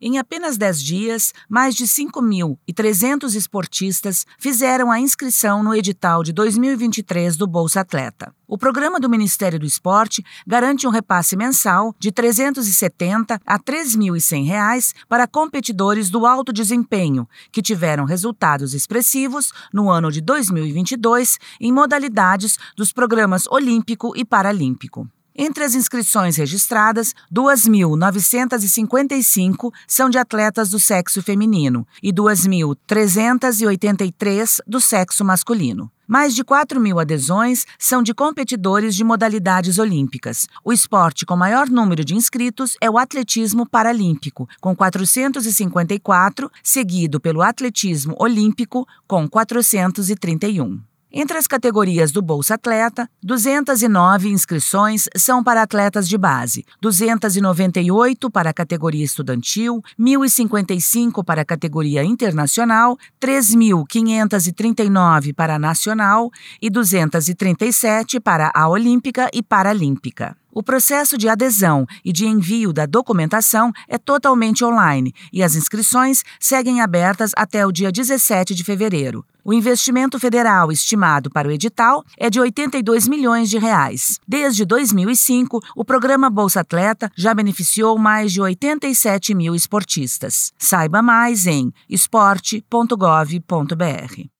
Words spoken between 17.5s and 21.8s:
que tiveram resultados expressivos no ano de 2022 em